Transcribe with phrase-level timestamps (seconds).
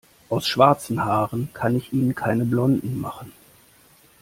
[0.29, 3.31] Aus schwarzen Haaren kann ich Ihnen keine blonden machen.